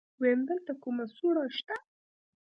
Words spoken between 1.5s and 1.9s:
شته.